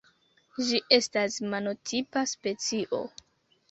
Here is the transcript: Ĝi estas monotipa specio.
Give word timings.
Ĝi 0.69 0.79
estas 0.97 1.39
monotipa 1.53 2.27
specio. 2.37 3.05